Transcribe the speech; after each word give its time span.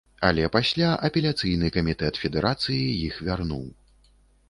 Але 0.27 0.45
пасля 0.55 0.89
апеляцыйны 1.09 1.71
камітэт 1.77 2.19
федэрацыі 2.25 2.83
іх 3.07 3.23
вярнуў. 3.33 3.65